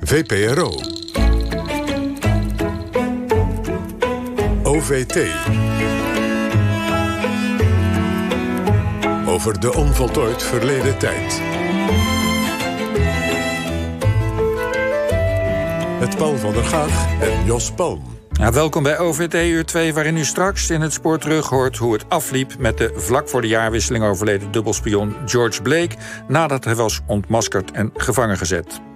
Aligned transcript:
VPRO. 0.00 0.70
OVT. 4.62 5.16
Over 9.26 9.60
de 9.60 9.74
onvoltooid 9.74 10.42
verleden 10.42 10.98
tijd. 10.98 11.42
Met 16.00 16.16
Paul 16.16 16.36
van 16.36 16.52
der 16.52 16.64
Gaag 16.64 17.20
en 17.20 17.44
Jos 17.44 17.72
Palm. 17.72 18.02
Welkom 18.52 18.82
bij 18.82 18.98
OVT 18.98 19.34
Uur 19.34 19.64
2, 19.64 19.94
waarin 19.94 20.16
u 20.16 20.24
straks 20.24 20.70
in 20.70 20.80
het 20.80 20.92
spoor 20.92 21.18
terug 21.18 21.48
hoort 21.48 21.76
hoe 21.76 21.92
het 21.92 22.04
afliep 22.08 22.58
met 22.58 22.78
de 22.78 22.92
vlak 22.96 23.28
voor 23.28 23.40
de 23.40 23.48
jaarwisseling 23.48 24.04
overleden 24.04 24.52
dubbelspion 24.52 25.14
George 25.26 25.62
Blake 25.62 25.96
nadat 26.28 26.64
hij 26.64 26.74
was 26.74 27.00
ontmaskerd 27.06 27.70
en 27.70 27.90
gevangen 27.96 28.38
gezet. 28.38 28.90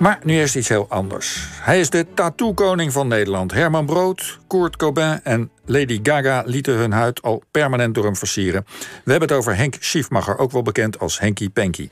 Maar 0.00 0.18
nu 0.22 0.34
eerst 0.34 0.56
iets 0.56 0.68
heel 0.68 0.86
anders. 0.88 1.46
Hij 1.60 1.80
is 1.80 1.90
de 1.90 2.06
tattoo-koning 2.14 2.92
van 2.92 3.08
Nederland. 3.08 3.52
Herman 3.52 3.86
Brood, 3.86 4.38
Kurt 4.46 4.76
Cobain 4.76 5.20
en 5.24 5.50
Lady 5.64 6.00
Gaga 6.02 6.42
lieten 6.46 6.74
hun 6.74 6.92
huid 6.92 7.22
al 7.22 7.42
permanent 7.50 7.94
door 7.94 8.04
hem 8.04 8.16
versieren. 8.16 8.66
We 9.04 9.10
hebben 9.10 9.28
het 9.28 9.38
over 9.38 9.56
Henk 9.56 9.76
Schiefmacher, 9.80 10.38
ook 10.38 10.50
wel 10.50 10.62
bekend 10.62 10.98
als 10.98 11.18
Henky 11.18 11.50
Panky. 11.50 11.88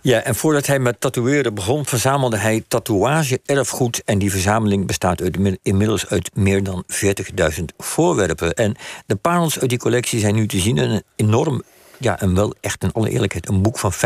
Ja, 0.00 0.20
en 0.20 0.34
voordat 0.34 0.66
hij 0.66 0.78
met 0.78 1.00
tatoeëren 1.00 1.54
begon, 1.54 1.86
verzamelde 1.86 2.36
hij 2.36 2.64
tatoeage-erfgoed. 2.68 4.02
En 4.04 4.18
die 4.18 4.30
verzameling 4.30 4.86
bestaat 4.86 5.22
inmiddels 5.62 6.06
uit 6.06 6.30
meer 6.36 6.62
dan 6.62 6.84
40.000 7.58 7.64
voorwerpen. 7.76 8.54
En 8.54 8.76
de 9.06 9.16
parels 9.16 9.60
uit 9.60 9.70
die 9.70 9.78
collectie 9.78 10.20
zijn 10.20 10.34
nu 10.34 10.46
te 10.46 10.58
zien. 10.58 10.76
Een 10.76 11.02
enorm, 11.16 11.62
ja, 11.98 12.20
en 12.20 12.34
wel 12.34 12.54
echt 12.60 12.82
in 12.82 12.92
alle 12.92 13.10
eerlijkheid, 13.10 13.48
een 13.48 13.62
boek 13.62 13.78
van 13.78 13.92
5,5 13.92 13.98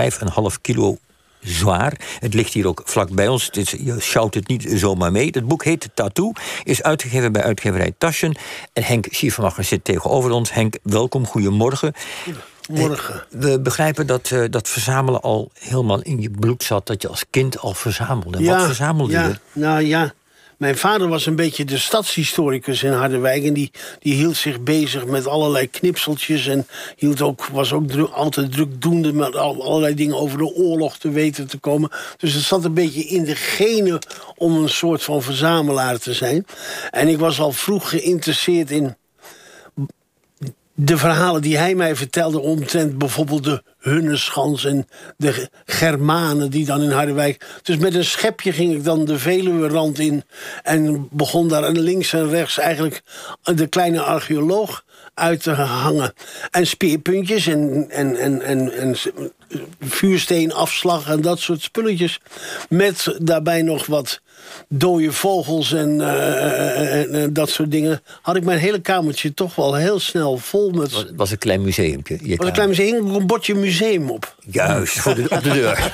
kilo 0.60 0.98
zwaar. 1.40 1.92
Het 2.18 2.34
ligt 2.34 2.52
hier 2.52 2.66
ook 2.66 2.82
vlak 2.84 3.10
bij 3.10 3.28
ons. 3.28 3.48
Je 3.52 3.94
schouwt 3.98 4.34
het 4.34 4.48
niet 4.48 4.66
zomaar 4.74 5.12
mee. 5.12 5.26
Het 5.30 5.46
boek 5.46 5.64
heet 5.64 5.88
Tattoo, 5.94 6.32
is 6.64 6.82
uitgegeven 6.82 7.32
bij 7.32 7.42
uitgeverij 7.42 7.92
Taschen. 7.98 8.36
En 8.72 8.82
Henk 8.82 9.06
Schiefermacher 9.10 9.64
zit 9.64 9.84
tegenover 9.84 10.30
ons. 10.30 10.52
Henk, 10.52 10.78
welkom, 10.82 11.26
goedemorgen. 11.26 11.92
Morgen. 12.68 13.24
We 13.30 13.60
begrijpen 13.60 14.06
dat 14.06 14.30
uh, 14.30 14.44
dat 14.50 14.68
verzamelen 14.68 15.20
al 15.20 15.50
helemaal 15.58 16.02
in 16.02 16.20
je 16.20 16.30
bloed 16.30 16.62
zat. 16.62 16.86
Dat 16.86 17.02
je 17.02 17.08
als 17.08 17.24
kind 17.30 17.58
al 17.58 17.74
verzamelde. 17.74 18.42
Ja, 18.42 18.56
Wat 18.56 18.66
verzamelde 18.66 19.12
ja, 19.12 19.26
je? 19.26 19.38
Nou 19.52 19.82
ja, 19.82 20.12
mijn 20.58 20.76
vader 20.76 21.08
was 21.08 21.26
een 21.26 21.36
beetje 21.36 21.64
de 21.64 21.78
stadshistoricus 21.78 22.82
in 22.82 22.92
Harderwijk. 22.92 23.44
En 23.44 23.52
die, 23.54 23.70
die 23.98 24.14
hield 24.14 24.36
zich 24.36 24.60
bezig 24.60 25.06
met 25.06 25.26
allerlei 25.26 25.70
knipseltjes. 25.70 26.46
En 26.46 26.66
hield 26.96 27.22
ook, 27.22 27.46
was 27.46 27.72
ook 27.72 27.88
druk, 27.88 28.10
altijd 28.10 28.52
drukdoende 28.52 29.12
met 29.12 29.36
allerlei 29.36 29.94
dingen 29.94 30.16
over 30.16 30.38
de 30.38 30.54
oorlog 30.54 30.98
te 30.98 31.10
weten 31.10 31.46
te 31.46 31.58
komen. 31.58 31.90
Dus 32.16 32.34
het 32.34 32.44
zat 32.44 32.64
een 32.64 32.74
beetje 32.74 33.04
in 33.04 33.24
de 33.24 33.36
genen 33.36 33.98
om 34.36 34.56
een 34.56 34.68
soort 34.68 35.02
van 35.02 35.22
verzamelaar 35.22 35.98
te 35.98 36.12
zijn. 36.12 36.46
En 36.90 37.08
ik 37.08 37.18
was 37.18 37.40
al 37.40 37.52
vroeg 37.52 37.88
geïnteresseerd 37.88 38.70
in 38.70 38.96
de 40.80 40.96
verhalen 40.96 41.42
die 41.42 41.58
hij 41.58 41.74
mij 41.74 41.96
vertelde 41.96 42.40
omtrent 42.40 42.98
bijvoorbeeld 42.98 43.44
de 43.44 43.62
Hunneschans 43.78 44.64
en 44.64 44.88
de 45.16 45.48
Germanen 45.64 46.50
die 46.50 46.64
dan 46.64 46.82
in 46.82 46.90
Harderwijk. 46.90 47.46
Dus 47.62 47.76
met 47.76 47.94
een 47.94 48.04
schepje 48.04 48.52
ging 48.52 48.74
ik 48.74 48.84
dan 48.84 49.04
de 49.04 49.18
Veluwe-rand 49.18 49.98
in 49.98 50.24
en 50.62 51.08
begon 51.10 51.48
daar 51.48 51.70
links 51.70 52.12
en 52.12 52.28
rechts 52.28 52.58
eigenlijk 52.58 53.02
de 53.42 53.66
kleine 53.66 54.00
archeoloog 54.00 54.84
uit 55.18 55.42
te 55.42 55.50
hangen. 55.50 56.12
En 56.50 56.66
speerpuntjes 56.66 57.46
en, 57.46 57.86
en, 57.90 58.16
en, 58.16 58.42
en, 58.42 58.72
en 58.72 58.96
vuursteenafslag 59.80 61.08
en 61.08 61.20
dat 61.20 61.38
soort 61.38 61.62
spulletjes. 61.62 62.20
Met 62.68 63.16
daarbij 63.18 63.62
nog 63.62 63.86
wat 63.86 64.20
dode 64.68 65.12
vogels 65.12 65.72
en, 65.72 66.00
uh, 66.00 67.24
dat 67.30 67.50
soort 67.50 67.70
dingen... 67.70 68.02
had 68.22 68.36
ik 68.36 68.44
mijn 68.44 68.58
hele 68.58 68.80
kamertje 68.80 69.34
toch 69.34 69.54
wel 69.54 69.74
heel 69.74 69.98
snel 69.98 70.36
vol 70.36 70.70
met... 70.70 70.92
Het 70.92 71.12
was 71.16 71.30
een 71.30 71.38
klein 71.38 71.62
museumpje. 71.62 72.14
Het 72.14 72.36
was 72.36 72.46
een 72.46 72.52
klein 72.52 72.68
museum, 72.68 73.14
een 73.14 73.26
bordje 73.26 73.54
museum 73.54 74.10
op. 74.10 74.36
Juist, 74.50 74.98
voor 74.98 75.14
de, 75.14 75.26
op 75.28 75.42
de 75.42 75.50
deur. 75.50 75.92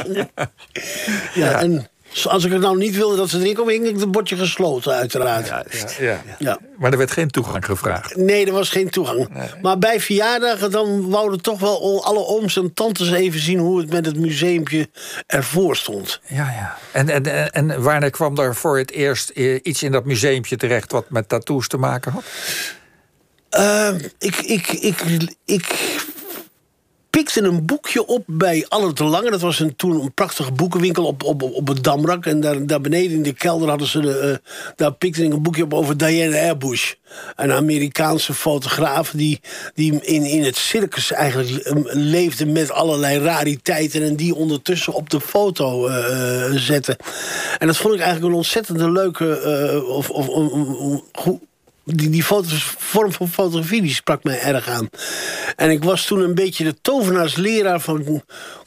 ja, 0.34 0.50
ja, 1.34 1.60
en 1.60 1.86
als 2.26 2.44
ik 2.44 2.52
het 2.52 2.60
nou 2.60 2.76
niet 2.76 2.96
wilde 2.96 3.16
dat 3.16 3.28
ze 3.28 3.38
erin 3.38 3.54
komen, 3.54 3.72
hing 3.72 3.86
ik 3.86 4.00
het 4.00 4.10
bordje 4.10 4.36
gesloten, 4.36 4.92
uiteraard. 4.92 5.46
Ja, 5.46 5.64
ja, 6.00 6.22
ja. 6.38 6.58
Maar 6.78 6.92
er 6.92 6.98
werd 6.98 7.10
geen 7.10 7.30
toegang 7.30 7.64
gevraagd. 7.64 8.16
Nee, 8.16 8.46
er 8.46 8.52
was 8.52 8.68
geen 8.68 8.90
toegang. 8.90 9.28
Maar 9.62 9.78
bij 9.78 10.00
verjaardagen 10.00 10.70
dan 10.70 11.10
wouden 11.10 11.40
toch 11.40 11.60
wel 11.60 12.04
alle 12.04 12.26
ooms 12.26 12.56
en 12.56 12.74
tantes 12.74 13.12
even 13.12 13.40
zien 13.40 13.58
hoe 13.58 13.80
het 13.80 13.90
met 13.90 14.06
het 14.06 14.18
museumpje 14.18 14.88
ervoor 15.26 15.76
stond. 15.76 16.20
Ja, 16.26 16.36
ja. 16.36 16.78
En, 16.92 17.08
en, 17.08 17.52
en 17.52 17.82
wanneer 17.82 18.10
kwam 18.10 18.38
er 18.38 18.54
voor 18.54 18.78
het 18.78 18.90
eerst 18.90 19.30
eh, 19.30 19.58
iets 19.62 19.82
in 19.82 19.92
dat 19.92 20.04
museumpje 20.04 20.56
terecht 20.56 20.92
wat 20.92 21.10
met 21.10 21.28
tattoos 21.28 21.68
te 21.68 21.76
maken 21.76 22.12
had? 22.12 22.24
Uh, 23.58 23.94
ik, 24.18 24.36
ik, 24.36 24.68
ik, 24.68 25.02
ik 25.44 25.66
pikte 27.22 27.42
een 27.42 27.66
boekje 27.66 28.06
op 28.06 28.24
bij 28.26 28.66
Allert 28.68 28.96
de 28.96 29.04
Lange. 29.04 29.30
Dat 29.30 29.40
was 29.40 29.60
een, 29.60 29.76
toen 29.76 30.00
een 30.00 30.14
prachtige 30.14 30.52
boekenwinkel 30.52 31.04
op, 31.04 31.22
op, 31.22 31.42
op 31.42 31.68
het 31.68 31.84
Damrak. 31.84 32.26
En 32.26 32.40
daar, 32.40 32.66
daar 32.66 32.80
beneden 32.80 33.16
in 33.16 33.22
de 33.22 33.32
kelder 33.32 33.68
hadden 33.68 33.88
ze... 33.88 34.00
De, 34.00 34.40
uh, 34.44 34.50
daar 34.76 34.92
pikte 34.92 35.24
ik 35.24 35.32
een 35.32 35.42
boekje 35.42 35.62
op 35.62 35.74
over 35.74 35.96
Diane 35.96 36.40
Airbush. 36.40 36.92
Een 37.36 37.52
Amerikaanse 37.52 38.34
fotograaf 38.34 39.10
die, 39.10 39.40
die 39.74 40.00
in, 40.00 40.22
in 40.22 40.42
het 40.42 40.56
circus 40.56 41.12
eigenlijk 41.12 41.66
um, 41.66 41.84
leefde 41.90 42.46
met 42.46 42.70
allerlei 42.70 43.18
rariteiten... 43.18 44.02
en 44.02 44.16
die 44.16 44.34
ondertussen 44.34 44.92
op 44.92 45.10
de 45.10 45.20
foto 45.20 45.88
uh, 45.88 46.44
zette. 46.54 46.98
En 47.58 47.66
dat 47.66 47.76
vond 47.76 47.94
ik 47.94 48.00
eigenlijk 48.00 48.30
een 48.32 48.38
ontzettende 48.38 48.90
leuke... 48.90 49.84
Of, 49.88 50.10
of, 50.10 50.28
um, 50.28 51.40
die, 51.84 52.10
die 52.10 52.22
foto's, 52.22 52.74
vorm 52.78 53.12
van 53.12 53.28
fotografie 53.28 53.82
die 53.82 53.94
sprak 53.94 54.24
mij 54.24 54.40
erg 54.40 54.68
aan. 54.68 54.88
En 55.56 55.70
ik 55.70 55.84
was 55.84 56.04
toen 56.06 56.20
een 56.20 56.34
beetje 56.34 56.64
de 56.64 56.80
tovenaarsleraar 56.80 57.80
van 57.80 58.22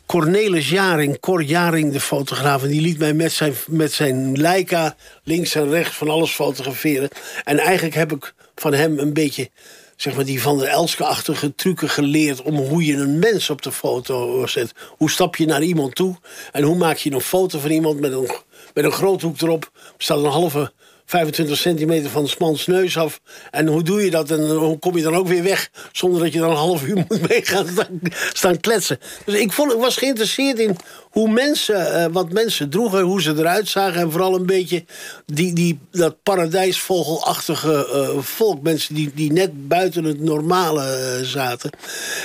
Cornelis 0.06 0.69
Jaring. 0.69 1.19
Cor 1.19 1.44
Jaring, 1.44 1.91
de 1.91 2.00
fotograaf. 2.00 2.63
En 2.63 2.69
die 2.69 2.81
liet 2.81 3.00
mij 3.00 3.13
met 3.13 3.31
zijn, 3.31 3.53
met 3.68 3.91
zijn 3.91 4.38
Leica 4.38 4.96
links 5.23 5.56
en 5.56 5.69
rechts 5.69 5.96
van 5.96 6.09
alles 6.09 6.31
fotograferen. 6.31 7.09
En 7.44 7.57
eigenlijk 7.57 7.96
heb 7.96 8.12
ik 8.12 8.34
van 8.56 8.73
hem 8.73 9.00
een 9.00 9.13
beetje 9.13 9.50
zeg 9.96 10.16
maar, 10.16 10.25
die 10.25 10.41
van 10.41 10.57
der 10.57 10.68
Elske-achtige 10.68 11.56
trucken 11.56 11.90
geleerd... 11.90 12.41
om 12.41 12.56
hoe 12.56 12.85
je 12.85 12.96
een 12.96 13.19
mens 13.19 13.50
op 13.50 13.62
de 13.62 13.72
foto 13.72 14.47
zet. 14.47 14.72
Hoe 14.97 15.09
stap 15.09 15.35
je 15.35 15.46
naar 15.46 15.63
iemand 15.63 15.96
toe? 15.96 16.16
En 16.52 16.63
hoe 16.63 16.75
maak 16.75 16.97
je 16.97 17.12
een 17.12 17.22
foto 17.22 17.59
van 17.59 17.72
iemand 17.72 18.00
met 18.00 18.12
een, 18.12 18.29
met 18.73 18.84
een 18.84 18.91
groothoek 18.91 19.41
erop? 19.41 19.72
Er 19.73 19.94
staat 19.97 20.17
een 20.17 20.25
halve 20.25 20.72
25 21.05 21.57
centimeter 21.57 22.09
van 22.09 22.23
de 22.23 22.35
mans 22.39 22.67
neus 22.67 22.97
af. 22.97 23.21
En 23.51 23.67
hoe 23.67 23.83
doe 23.83 24.03
je 24.03 24.11
dat? 24.11 24.31
En 24.31 24.49
hoe 24.49 24.79
kom 24.79 24.97
je 24.97 25.03
dan 25.03 25.16
ook 25.16 25.27
weer 25.27 25.43
weg? 25.43 25.69
Zonder 25.91 26.21
dat 26.21 26.33
je 26.33 26.39
dan 26.39 26.49
een 26.49 26.55
half 26.55 26.83
uur 26.83 26.95
moet 27.07 27.29
meegaan 27.29 27.67
staan, 27.67 27.99
staan 28.33 28.59
kletsen. 28.59 28.99
Dus 29.25 29.35
ik, 29.35 29.51
vond, 29.51 29.73
ik 29.73 29.79
was 29.79 29.97
geïnteresseerd 29.97 30.59
in 30.59 30.75
hoe 31.01 31.29
mensen, 31.29 31.75
uh, 31.75 32.05
wat 32.11 32.31
mensen 32.31 32.69
droegen, 32.69 33.01
hoe 33.01 33.21
ze 33.21 33.33
eruit 33.38 33.67
zagen. 33.67 34.01
En 34.01 34.11
vooral 34.11 34.35
een 34.35 34.45
beetje 34.45 34.85
die, 35.25 35.53
die, 35.53 35.79
dat 35.91 36.23
paradijsvogelachtige 36.23 37.87
uh, 37.93 38.22
volk. 38.22 38.61
Mensen 38.61 38.95
die, 38.95 39.11
die 39.16 39.31
net 39.31 39.67
buiten 39.67 40.03
het 40.03 40.22
normale 40.22 41.19
zaten. 41.23 41.69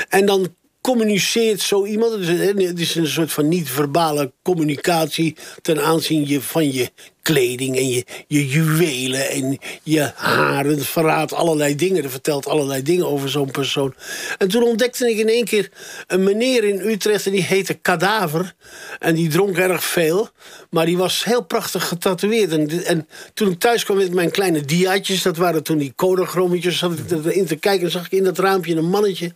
En 0.09 0.27
dan 0.27 0.55
communiceert 0.81 1.61
zo 1.61 1.87
iemand. 1.87 2.27
Het 2.27 2.81
is 2.81 2.95
een 2.95 3.07
soort 3.07 3.33
van 3.33 3.49
niet-verbale 3.49 4.33
communicatie 4.43 5.37
ten 5.63 5.85
aanzien 5.85 6.43
van 6.43 6.73
je 6.73 6.91
kleding 7.23 7.77
en 7.77 7.89
je, 7.89 8.05
je 8.27 8.49
juwelen 8.49 9.31
en 9.31 9.59
je 9.83 10.11
haren. 10.15 10.85
Verraadt 10.85 11.33
allerlei 11.33 11.75
dingen. 11.75 12.03
Het 12.03 12.11
vertelt 12.11 12.47
allerlei 12.47 12.83
dingen 12.83 13.07
over 13.07 13.29
zo'n 13.29 13.51
persoon. 13.51 13.95
En 14.39 14.49
toen 14.49 14.63
ontdekte 14.63 15.11
ik 15.11 15.17
in 15.17 15.29
één 15.29 15.45
keer 15.45 15.71
een 16.07 16.23
meneer 16.23 16.65
in 16.65 16.81
Utrecht... 16.81 17.27
en 17.27 17.33
die 17.33 17.43
heette 17.43 17.75
Kadaver. 17.75 18.55
En 18.99 19.15
die 19.15 19.29
dronk 19.29 19.57
erg 19.57 19.85
veel. 19.85 20.29
Maar 20.71 20.87
die 20.87 20.97
was 20.97 21.25
heel 21.25 21.45
prachtig 21.45 21.89
getatoeëerd. 21.89 22.53
En, 22.53 22.85
en 22.85 23.09
toen 23.35 23.51
ik 23.51 23.59
thuis 23.59 23.85
kwam 23.85 23.97
met 23.97 24.15
mijn 24.15 24.31
kleine 24.31 24.61
diaatjes... 24.61 25.23
dat 25.23 25.37
waren 25.37 25.63
toen 25.63 25.79
die 25.79 25.93
kodachrommetjes, 25.97 26.79
zat 26.79 26.93
ik 26.93 27.25
erin 27.25 27.47
te 27.47 27.57
kijken... 27.57 27.85
en 27.85 27.91
zag 27.91 28.05
ik 28.05 28.13
in 28.13 28.25
dat 28.25 28.39
raampje 28.39 28.77
een 28.77 28.91
mannetje. 28.91 29.33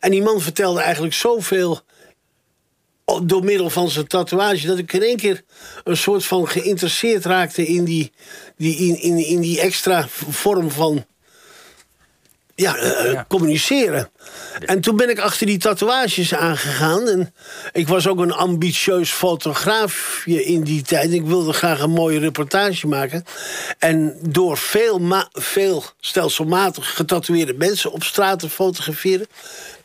En 0.00 0.10
die 0.10 0.22
man 0.22 0.40
vertelde 0.40 0.80
eigenlijk 0.80 1.14
zoveel 1.14 1.80
door 3.22 3.44
middel 3.44 3.70
van 3.70 3.90
zijn 3.90 4.06
tatoeage... 4.06 4.66
dat 4.66 4.78
ik 4.78 4.92
in 4.92 5.02
één 5.02 5.16
keer 5.16 5.42
een 5.84 5.96
soort 5.96 6.24
van 6.24 6.48
geïnteresseerd 6.48 7.24
raakte... 7.24 7.66
in 7.66 7.84
die, 7.84 8.12
die, 8.56 8.76
in, 8.76 9.00
in, 9.00 9.26
in 9.26 9.40
die 9.40 9.60
extra 9.60 10.06
vorm 10.08 10.70
van 10.70 11.04
ja, 12.60 12.76
uh, 12.82 13.20
communiceren. 13.28 14.10
En 14.64 14.80
toen 14.80 14.96
ben 14.96 15.10
ik 15.10 15.18
achter 15.18 15.46
die 15.46 15.58
tatoeages 15.58 16.34
aangegaan. 16.34 17.08
En 17.08 17.34
ik 17.72 17.88
was 17.88 18.08
ook 18.08 18.18
een 18.18 18.32
ambitieus 18.32 19.10
fotograaf 19.10 20.22
in 20.26 20.62
die 20.62 20.82
tijd. 20.82 21.12
Ik 21.12 21.24
wilde 21.24 21.52
graag 21.52 21.80
een 21.80 21.90
mooie 21.90 22.18
reportage 22.18 22.86
maken. 22.86 23.24
En 23.78 24.18
door 24.22 24.58
veel, 24.58 25.00
veel 25.32 25.84
stelselmatig 26.00 26.94
getatoeëerde 26.94 27.54
mensen 27.54 27.92
op 27.92 28.04
straat 28.04 28.38
te 28.38 28.48
fotograferen 28.48 29.26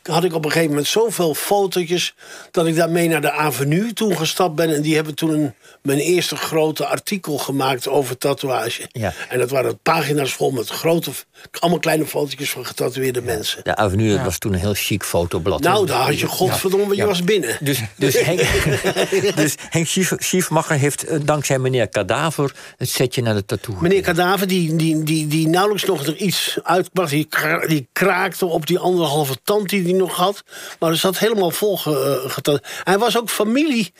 had 0.06 0.24
ik 0.24 0.34
op 0.34 0.44
een 0.44 0.50
gegeven 0.50 0.70
moment 0.70 0.88
zoveel 0.88 1.34
fotootjes... 1.34 2.14
dat 2.50 2.66
ik 2.66 2.76
daarmee 2.76 3.08
naar 3.08 3.20
de 3.20 3.30
avenue 3.32 3.92
toen 3.92 4.16
gestapt 4.16 4.54
ben. 4.54 4.74
En 4.74 4.82
die 4.82 4.94
hebben 4.94 5.14
toen 5.14 5.30
een, 5.30 5.54
mijn 5.82 5.98
eerste 5.98 6.36
grote 6.36 6.86
artikel 6.86 7.38
gemaakt 7.38 7.88
over 7.88 8.18
tatoeage. 8.18 8.82
Ja. 8.92 9.12
En 9.28 9.38
dat 9.38 9.50
waren 9.50 9.78
pagina's 9.82 10.32
vol 10.32 10.50
met 10.50 10.68
grote, 10.68 11.10
allemaal 11.58 11.78
kleine 11.80 12.06
fotootjes 12.06 12.50
van 12.50 12.66
getatoeëerde 12.66 13.22
mensen. 13.22 13.60
De 13.64 13.76
Avenue 13.76 14.14
dat 14.16 14.24
was 14.24 14.38
toen 14.38 14.52
een 14.52 14.58
heel 14.58 14.74
chic 14.74 15.02
fotoblad. 15.02 15.60
Nou, 15.60 15.86
daar 15.86 16.04
had 16.04 16.18
je 16.20 16.26
godverdomme, 16.26 16.94
je 16.94 17.00
Ja. 17.00 17.06
was 17.06 17.24
binnen. 17.24 17.58
Dus, 17.60 17.80
dus 17.96 18.20
Henk, 18.28 18.40
dus 19.36 19.54
Henk 19.70 19.86
Schief- 19.86 20.12
Schiefmacher 20.18 20.76
heeft 20.76 21.04
eh, 21.04 21.18
dankzij 21.24 21.58
meneer 21.58 21.88
Kadaver 21.88 22.54
het 22.76 22.88
setje 22.88 23.22
naar 23.22 23.34
de 23.34 23.44
tattoo. 23.44 23.76
Meneer 23.80 24.02
Kadaver, 24.02 24.46
die, 24.46 24.76
die, 24.76 25.02
die, 25.02 25.26
die 25.26 25.48
nauwelijks 25.48 25.84
nog 25.84 26.06
er 26.06 26.16
iets 26.16 26.58
uitbracht. 26.62 27.10
Die, 27.10 27.28
die 27.66 27.88
kraakte 27.92 28.46
op 28.46 28.66
die 28.66 28.78
anderhalve 28.78 29.36
tand 29.42 29.68
die 29.68 29.94
nog 29.96 30.16
had. 30.16 30.42
Maar 30.78 30.90
er 30.90 30.96
zat 30.96 31.18
helemaal 31.18 31.50
vol 31.50 31.76
ge- 31.76 32.20
eh, 32.24 32.30
getat- 32.30 32.66
Hij 32.84 32.98
was 32.98 33.18
ook 33.18 33.30
familie 33.30 33.92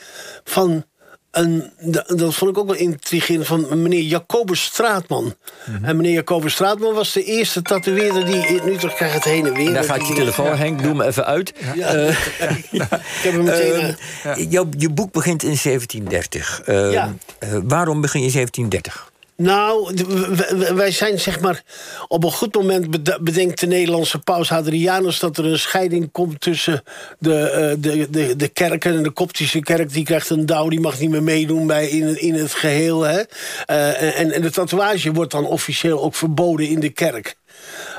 van... 0.45 0.85
Een, 1.31 1.71
dat 2.07 2.35
vond 2.35 2.51
ik 2.51 2.59
ook 2.59 2.67
wel 2.67 2.77
intrigerend 2.77 3.47
van 3.47 3.83
meneer 3.83 4.03
Jacobus 4.03 4.63
Straatman. 4.65 5.35
Mhm. 5.67 5.85
En 5.85 5.97
meneer 5.97 6.13
Jacobus 6.13 6.53
Straatman 6.53 6.95
was 6.95 7.13
de 7.13 7.25
eerste 7.25 7.63
tatoeëerder 7.63 8.25
die 8.27 8.47
in 8.47 8.69
Utrecht 8.73 8.95
krijgt 8.95 9.15
het 9.15 9.25
heen 9.25 9.47
en 9.47 9.53
weer. 9.55 9.73
Daar 9.73 9.85
gaat 9.85 10.09
je 10.09 10.15
telefoon, 10.15 10.57
Henk, 10.57 10.83
doe 10.83 10.95
me 10.95 11.05
even 11.07 11.27
uit. 11.27 11.53
Ja. 11.75 11.89
ik 12.73 12.83
heb 13.23 13.33
hem 13.33 13.43
meteen. 13.45 13.97
Eh, 14.23 14.33
eh, 14.33 14.67
je 14.79 14.91
boek 14.91 15.13
begint 15.13 15.43
in 15.43 15.57
1730. 15.63 16.61
Eh, 16.65 16.93
Ja. 16.93 17.15
eh, 17.39 17.59
waarom 17.65 18.01
begin 18.01 18.21
je 18.21 18.27
in 18.27 18.33
1730? 18.33 19.11
Nou, 19.37 19.95
wij 20.75 20.91
zijn 20.91 21.21
zeg 21.21 21.41
maar. 21.41 21.63
Op 22.09 22.25
een 22.25 22.33
goed 22.33 22.55
moment 22.55 22.91
bed- 22.91 23.19
bedenkt 23.21 23.61
de 23.61 23.67
Nederlandse 23.67 24.19
paus 24.19 24.49
Hadrianus 24.49 25.19
dat 25.19 25.39
er 25.39 25.45
een 25.45 25.59
scheiding 25.59 26.13
komt 26.13 26.41
tussen 26.41 26.83
de, 27.19 27.41
eh, 27.41 27.75
de, 27.79 28.11
de, 28.11 28.37
de 28.37 28.49
kerken. 28.49 28.97
En 28.97 29.03
de 29.03 29.11
Koptische 29.11 29.61
kerk 29.61 29.93
die 29.93 30.05
krijgt 30.05 30.31
een 30.31 30.47
douw, 30.47 30.69
die 30.69 30.81
mag 30.81 30.99
niet 30.99 31.11
meer 31.11 31.23
meedoen 31.23 31.67
bij 31.67 31.89
in, 31.89 32.21
in 32.21 32.35
het 32.35 32.55
geheel. 32.55 33.03
Hè? 33.03 33.21
Eh, 33.65 34.21
en, 34.21 34.33
en 34.33 34.43
de 34.43 34.51
tatoeage 34.51 35.13
wordt 35.13 35.33
dan 35.33 35.47
officieel 35.47 36.03
ook 36.03 36.15
verboden 36.15 36.69
in 36.69 36.81
de 36.81 36.91
kerk. 36.91 37.37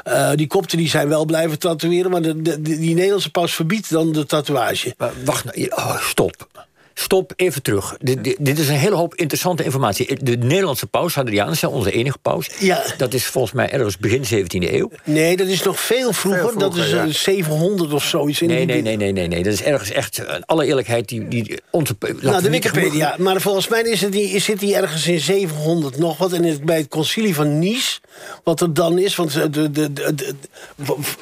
Eh, 0.04 0.32
die 0.36 0.48
kopten 0.48 0.78
die 0.78 0.90
zijn 0.90 1.10
wel 1.10 1.26
blijven 1.26 1.60
tatoeëren, 1.60 2.12
maar 2.12 2.22
de, 2.22 2.62
die 2.62 2.96
Nederlandse 2.96 3.32
paus 3.32 3.56
verbiedt 3.56 3.90
dan 3.90 4.12
de 4.12 4.26
tatoeage. 4.26 4.96
Wacht, 5.24 5.44
nou, 5.44 5.68
oh, 5.70 6.02
stop. 6.02 6.57
Stop, 7.00 7.34
even 7.36 7.62
terug. 7.62 7.96
Dit, 8.00 8.24
dit, 8.24 8.36
dit 8.40 8.60
is 8.60 8.68
een 8.68 8.76
hele 8.76 8.96
hoop 8.96 9.16
interessante 9.16 9.64
informatie. 9.64 10.24
De 10.24 10.38
Nederlandse 10.38 10.88
paus, 10.88 11.16
Hadrianus, 11.16 11.64
onze 11.64 11.92
enige 11.92 12.18
paus... 12.18 12.50
Ja. 12.60 12.84
dat 12.98 13.14
is 13.14 13.26
volgens 13.26 13.54
mij 13.54 13.70
ergens 13.70 13.98
begin 13.98 14.24
17e 14.46 14.72
eeuw. 14.74 14.92
Nee, 15.04 15.38
dat 15.38 15.48
is 15.48 15.64
nog 15.64 15.80
veel 15.80 16.14
vroeger. 16.14 16.58
dat 16.60 16.76
is 16.76 16.82
vroeger, 16.84 17.00
eh, 17.00 17.06
ja. 17.06 17.12
700 17.14 17.94
of 17.94 18.04
zoiets. 18.04 18.42
in 18.42 18.48
Nee, 18.48 18.58
die 18.58 18.66
nee, 18.66 18.82
nee, 18.82 18.98
nee, 18.98 19.12
nee, 19.12 19.28
nee. 19.28 19.44
Dat 19.44 19.54
is 19.54 19.62
ergens 19.62 19.92
echt, 19.92 20.18
eh, 20.18 20.36
alle 20.46 20.66
eerlijkheid, 20.66 21.08
die, 21.08 21.28
die 21.28 21.58
onze... 21.72 21.96
Nou, 22.22 22.42
de 22.42 22.50
Wikipedia. 22.50 23.16
Maar 23.18 23.42
volgens 23.42 23.68
mij 23.68 23.82
is 23.82 24.02
het 24.02 24.12
die, 24.12 24.40
zit 24.40 24.62
hij 24.62 24.76
ergens 24.76 25.08
in 25.08 25.20
700 25.20 25.98
nog 25.98 26.18
wat. 26.18 26.34
En 26.34 26.44
het- 26.44 26.64
bij 26.66 26.78
het 26.78 26.88
concilie 26.88 27.36
van 27.36 27.60
Nice, 27.60 28.00
wat 28.44 28.62
er 28.62 28.74
dan 28.74 28.98
is... 29.00 29.16
want 29.16 29.34
de, 29.34 29.50
de, 29.50 29.72
de, 29.72 29.92
de- 29.94 30.14
de- 30.16 30.36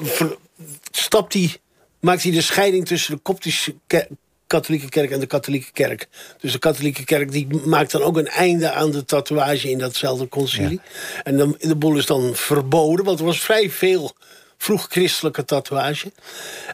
ver- 0.04 0.36
stapt 0.92 1.34
hij, 1.34 1.56
maakt 2.00 2.24
hij 2.24 2.32
de 2.32 2.42
scheiding 2.42 2.86
tussen 2.88 3.14
de 3.16 3.20
koptische 3.22 3.76
katholieke 4.48 4.90
kerk 4.90 5.12
en 5.12 5.20
de 5.20 5.26
katholieke 5.26 5.72
kerk. 5.72 6.08
Dus 6.40 6.52
de 6.52 6.60
katholieke 6.60 7.04
kerk 7.04 7.32
die 7.32 7.48
maakt 7.66 7.92
dan 7.92 8.02
ook 8.02 8.18
een 8.18 8.28
einde 8.28 8.72
aan 8.72 8.92
de 8.92 9.06
tatoeage 9.06 9.70
in 9.70 9.78
datzelfde 9.78 10.28
concilie. 10.28 10.82
En 11.24 11.38
dan, 11.38 11.56
de 11.60 11.76
boel 11.76 11.98
is 11.98 12.06
dan 12.06 12.36
verboden, 12.36 13.06
want 13.06 13.20
er 13.20 13.26
was 13.26 13.40
vrij 13.40 13.70
veel 13.70 14.14
vroeg 14.58 14.88
christelijke 14.90 15.46
tatoeage. 15.46 16.12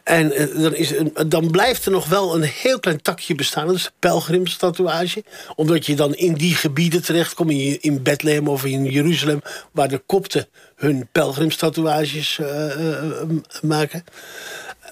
En 0.04 0.32
eh, 0.32 0.62
dan, 0.62 0.74
is, 0.74 0.92
dan 1.26 1.50
blijft 1.50 1.84
er 1.84 1.90
nog 1.90 2.08
wel 2.08 2.34
een 2.34 2.42
heel 2.42 2.80
klein 2.80 3.02
takje 3.02 3.34
bestaan. 3.34 3.66
Dat 3.66 3.76
is 3.76 3.82
de 3.82 3.92
pelgrimstatoeage. 3.98 5.24
Omdat 5.54 5.86
je 5.86 5.96
dan 5.96 6.14
in 6.14 6.34
die 6.34 6.54
gebieden 6.54 7.02
terechtkomt. 7.02 7.50
In, 7.50 7.78
in 7.80 8.02
Bethlehem 8.02 8.48
of 8.48 8.64
in 8.64 8.84
Jeruzalem. 8.84 9.40
Waar 9.72 9.88
de 9.88 10.02
kopten 10.06 10.48
hun 10.76 11.08
pelgrimstatoeages 11.12 12.38
eh, 12.38 12.96
eh, 12.96 13.28
maken. 13.62 14.04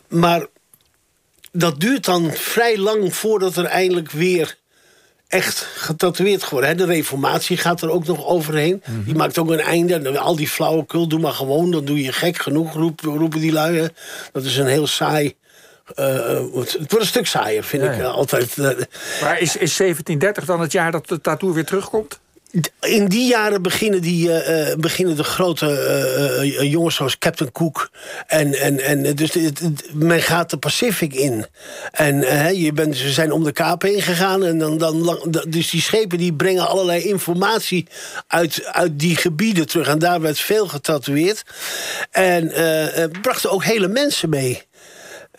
Maar 0.08 0.46
dat 1.52 1.80
duurt 1.80 2.04
dan 2.04 2.32
vrij 2.32 2.78
lang 2.78 3.14
voordat 3.14 3.56
er 3.56 3.64
eindelijk 3.64 4.10
weer 4.10 4.58
echt 5.28 5.58
getatoeëerd 5.74 6.42
geworden. 6.42 6.70
hè. 6.70 6.76
De 6.76 6.84
reformatie 6.84 7.56
gaat 7.56 7.82
er 7.82 7.90
ook 7.90 8.06
nog 8.06 8.26
overheen. 8.26 8.82
Die 9.04 9.14
maakt 9.14 9.38
ook 9.38 9.50
een 9.50 9.60
einde. 9.60 10.18
Al 10.18 10.36
die 10.36 10.48
flauwekul, 10.48 11.08
doe 11.08 11.20
maar 11.20 11.32
gewoon. 11.32 11.70
Dan 11.70 11.84
doe 11.84 12.02
je 12.02 12.12
gek 12.12 12.38
genoeg, 12.38 12.72
roep- 12.74 13.00
roepen 13.00 13.40
die 13.40 13.52
lui. 13.52 13.88
Dat 14.32 14.44
is 14.44 14.56
een 14.56 14.66
heel 14.66 14.86
saai... 14.86 15.34
eh, 15.94 16.14
eh, 16.36 16.44
het 16.54 16.76
wordt 16.78 16.92
een 17.00 17.06
stuk 17.06 17.26
saaier, 17.26 17.64
vind 17.64 17.82
ik 17.82 17.98
eh, 17.98 18.12
altijd. 18.14 18.56
Maar 19.20 19.38
is, 19.40 19.56
is 19.56 19.76
1730 19.76 20.44
dan 20.44 20.60
het 20.60 20.72
jaar 20.72 20.90
dat 20.92 21.08
de 21.08 21.20
tattoo 21.20 21.52
weer 21.52 21.64
terugkomt? 21.64 22.20
In 22.80 23.08
die 23.08 23.26
jaren 23.26 23.62
beginnen, 23.62 24.00
die, 24.00 24.32
eh, 24.32 24.70
eh, 24.70 24.78
beginnen 24.78 25.16
de 25.16 25.24
grote 25.24 25.66
eh, 25.66 26.70
jongens 26.70 26.94
zoals 26.94 27.18
Captain 27.18 27.52
Cook. 27.52 27.90
En, 28.26 28.54
en, 28.54 28.80
en 28.80 29.14
dus 29.14 29.30
men 29.92 30.22
gaat 30.22 30.50
de 30.50 30.56
Pacific 30.56 31.14
in. 31.14 31.46
En 31.92 32.16
je 32.56 32.72
bent, 32.72 32.96
ze 32.96 33.10
zijn 33.10 33.32
om 33.32 33.44
de 33.44 33.52
kaap 33.52 33.82
heen 33.82 34.02
gegaan. 34.02 34.44
En 34.44 34.58
dan, 34.58 34.78
dan, 34.78 35.20
dus 35.48 35.70
die 35.70 35.80
schepen 35.80 36.18
die 36.18 36.34
brengen 36.34 36.68
allerlei 36.68 37.02
informatie 37.02 37.86
uit, 38.26 38.64
uit 38.64 38.98
die 38.98 39.16
gebieden 39.16 39.66
terug. 39.66 39.88
En 39.88 39.98
daar 39.98 40.20
werd 40.20 40.38
veel 40.38 40.68
getatoeëerd. 40.68 41.42
En 42.10 42.52
brachten 43.22 43.50
ook 43.50 43.64
hele 43.64 43.88
mensen 43.88 44.28
mee 44.28 44.68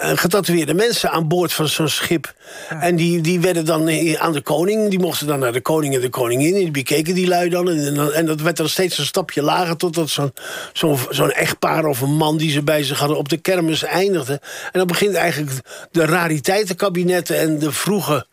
getatoeëerde 0.01 0.73
mensen 0.73 1.11
aan 1.11 1.27
boord 1.27 1.53
van 1.53 1.67
zo'n 1.67 1.87
schip. 1.87 2.33
En 2.69 2.95
die, 2.95 3.21
die 3.21 3.39
werden 3.39 3.65
dan 3.65 3.87
eh, 3.87 4.21
aan 4.21 4.33
de 4.33 4.41
koning. 4.41 4.89
Die 4.89 4.99
mochten 4.99 5.27
dan 5.27 5.39
naar 5.39 5.51
de 5.51 5.61
koning 5.61 5.95
en 5.95 6.01
de 6.01 6.09
koningin. 6.09 6.53
En 6.53 6.59
die 6.59 6.71
bekeken 6.71 7.13
die 7.13 7.27
lui 7.27 7.49
dan. 7.49 7.69
En, 7.69 7.85
en, 7.85 8.13
en 8.13 8.25
dat 8.25 8.41
werd 8.41 8.57
dan 8.57 8.69
steeds 8.69 8.97
een 8.97 9.05
stapje 9.05 9.41
lager... 9.41 9.77
totdat 9.77 10.09
zo'n 10.09 10.33
zo'n 10.73 10.97
zo'n 11.09 11.31
echtpaar 11.31 11.85
of 11.85 12.01
een 12.01 12.15
man 12.15 12.37
die 12.37 12.51
ze 12.51 12.63
bij 12.63 12.83
zich 12.83 12.99
hadden... 12.99 13.17
op 13.17 13.29
de 13.29 13.37
kermis 13.37 13.83
eindigde. 13.83 14.33
En 14.71 14.79
dan 14.79 14.87
begint 14.87 15.13
eigenlijk 15.13 15.51
de 15.91 16.05
rariteitenkabinetten... 16.05 17.37
en 17.37 17.59
de 17.59 17.71
vroege 17.71 18.25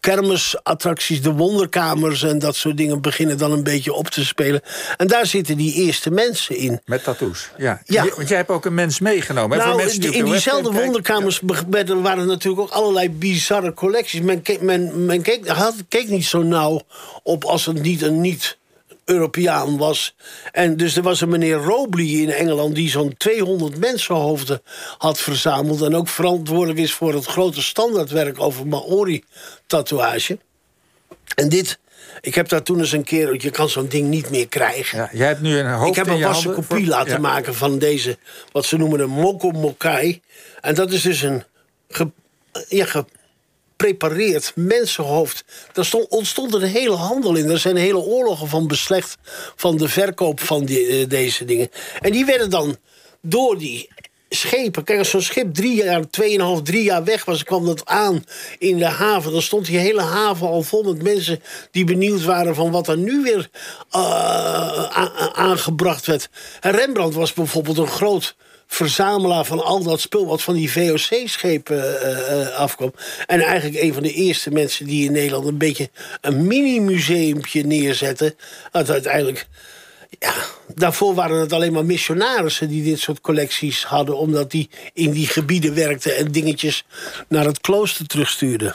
kermisattracties, 0.00 1.22
de 1.22 1.32
wonderkamers... 1.32 2.22
en 2.22 2.38
dat 2.38 2.56
soort 2.56 2.76
dingen 2.76 3.00
beginnen 3.00 3.38
dan 3.38 3.52
een 3.52 3.62
beetje 3.62 3.92
op 3.92 4.08
te 4.08 4.24
spelen. 4.24 4.60
En 4.96 5.06
daar 5.06 5.26
zitten 5.26 5.56
die 5.56 5.74
eerste 5.74 6.10
mensen 6.10 6.56
in. 6.56 6.80
Met 6.84 7.04
tattoos, 7.04 7.50
ja. 7.56 7.82
Ja. 7.84 8.06
Want 8.16 8.28
jij 8.28 8.36
hebt 8.36 8.50
ook 8.50 8.64
een 8.64 8.74
mens 8.74 9.00
meegenomen. 9.00 9.58
voor 9.58 9.66
Nou, 9.66 9.78
mensen 9.78 10.00
die 10.00 10.10
in 10.12 10.24
de 10.24 10.30
diezelfde 10.30 10.72
wonderkamers 10.72 11.40
werden- 11.70 12.02
waren 12.02 12.26
natuurlijk 12.26 12.62
ook 12.62 12.70
allerlei 12.70 13.10
bizarre 13.10 13.74
collecties. 13.74 14.20
Men 14.20 14.42
keek, 14.42 14.60
men, 14.60 15.04
men 15.04 15.22
keek, 15.22 15.48
had, 15.48 15.74
keek 15.88 16.08
niet 16.08 16.26
zo 16.26 16.42
nauw 16.42 16.82
op 17.22 17.44
als 17.44 17.66
het 17.66 17.82
niet 17.82 18.02
een 18.02 18.20
niet... 18.20 18.58
Europeaan 19.10 19.76
was. 19.76 20.14
En 20.52 20.76
dus 20.76 20.96
er 20.96 21.02
was 21.02 21.20
een 21.20 21.28
meneer 21.28 21.56
Robley 21.56 22.06
in 22.06 22.30
Engeland... 22.30 22.74
die 22.74 22.90
zo'n 22.90 23.14
200 23.16 23.78
mensenhoofden 23.78 24.62
had 24.98 25.18
verzameld... 25.18 25.82
en 25.82 25.94
ook 25.94 26.08
verantwoordelijk 26.08 26.78
is 26.78 26.92
voor 26.92 27.14
het 27.14 27.24
grote 27.24 27.62
standaardwerk... 27.62 28.40
over 28.40 28.66
Maori-tatoeage. 28.66 30.38
En 31.34 31.48
dit... 31.48 31.78
Ik 32.20 32.34
heb 32.34 32.48
daar 32.48 32.62
toen 32.62 32.78
eens 32.78 32.92
een 32.92 33.04
keer... 33.04 33.42
Je 33.42 33.50
kan 33.50 33.68
zo'n 33.68 33.88
ding 33.88 34.08
niet 34.08 34.30
meer 34.30 34.48
krijgen. 34.48 34.98
Ja, 34.98 35.10
jij 35.12 35.26
hebt 35.26 35.40
nu 35.40 35.58
een 35.58 35.72
hoofd 35.72 35.88
Ik 35.88 35.96
heb 35.96 36.06
een 36.06 36.20
wassen 36.20 36.44
handen 36.44 36.66
kopie 36.66 36.84
voor- 36.84 36.94
laten 36.94 37.12
ja. 37.12 37.18
maken 37.18 37.54
van 37.54 37.78
deze, 37.78 38.18
wat 38.52 38.64
ze 38.64 38.76
noemen 38.76 39.00
een 39.00 39.10
moko 39.10 39.50
mokai. 39.50 40.20
En 40.60 40.74
dat 40.74 40.92
is 40.92 41.02
dus 41.02 41.22
een 41.22 41.44
ge, 41.88 42.10
ja, 42.68 42.86
geprepareerd 43.80 44.52
mensenhoofd. 44.54 45.44
Daar 45.72 45.84
stond, 45.84 46.08
ontstond 46.08 46.54
een 46.54 46.62
hele 46.62 46.94
handel 46.94 47.36
in. 47.36 47.50
Er 47.50 47.58
zijn 47.58 47.76
hele 47.76 47.98
oorlogen 47.98 48.48
van 48.48 48.66
beslecht 48.66 49.16
van 49.56 49.76
de 49.76 49.88
verkoop 49.88 50.40
van 50.40 50.64
die, 50.64 50.86
eh, 50.86 51.08
deze 51.08 51.44
dingen. 51.44 51.68
En 52.00 52.12
die 52.12 52.24
werden 52.24 52.50
dan 52.50 52.76
door 53.22 53.58
die 53.58 53.88
schepen. 54.28 54.84
Kijk, 54.84 54.98
als 54.98 55.10
zo'n 55.10 55.22
schip 55.22 55.54
drie 55.54 55.74
jaar, 55.74 56.10
tweeënhalf, 56.10 56.62
drie 56.62 56.82
jaar 56.82 57.04
weg 57.04 57.24
was, 57.24 57.44
kwam 57.44 57.64
dat 57.64 57.86
aan 57.86 58.24
in 58.58 58.78
de 58.78 58.84
haven. 58.84 59.32
Dan 59.32 59.42
stond 59.42 59.66
die 59.66 59.78
hele 59.78 60.02
haven 60.02 60.46
al 60.46 60.62
vol 60.62 60.82
met 60.82 61.02
mensen 61.02 61.42
die 61.70 61.84
benieuwd 61.84 62.24
waren 62.24 62.54
van 62.54 62.70
wat 62.70 62.88
er 62.88 62.98
nu 62.98 63.22
weer 63.22 63.48
eh, 63.90 64.84
aangebracht 65.32 66.06
werd. 66.06 66.28
En 66.60 66.70
Rembrandt 66.70 67.14
was 67.14 67.32
bijvoorbeeld 67.32 67.78
een 67.78 67.86
groot 67.86 68.36
verzamelaar 68.72 69.44
van 69.44 69.64
al 69.64 69.82
dat 69.82 70.00
spul 70.00 70.26
wat 70.26 70.42
van 70.42 70.54
die 70.54 70.72
VOC-schepen 70.72 72.02
eh, 72.02 72.40
eh, 72.40 72.54
afkwam. 72.54 72.92
En 73.26 73.40
eigenlijk 73.40 73.82
een 73.82 73.94
van 73.94 74.02
de 74.02 74.12
eerste 74.12 74.50
mensen 74.50 74.86
die 74.86 75.04
in 75.04 75.12
Nederland 75.12 75.46
een 75.46 75.58
beetje 75.58 75.90
een 76.20 76.46
mini-museumpje 76.46 77.62
neerzetten. 77.62 78.34
Dat 78.70 78.90
uiteindelijk 78.90 79.46
ja, 80.18 80.34
daarvoor 80.74 81.14
waren 81.14 81.40
het 81.40 81.52
alleen 81.52 81.72
maar 81.72 81.84
missionarissen 81.84 82.68
die 82.68 82.84
dit 82.84 82.98
soort 82.98 83.20
collecties 83.20 83.84
hadden, 83.84 84.18
omdat 84.18 84.50
die 84.50 84.70
in 84.92 85.10
die 85.10 85.26
gebieden 85.26 85.74
werkten 85.74 86.16
en 86.16 86.32
dingetjes 86.32 86.84
naar 87.28 87.44
het 87.44 87.60
klooster 87.60 88.06
terugstuurden. 88.06 88.74